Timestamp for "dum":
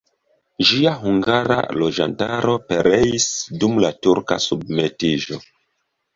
3.61-3.79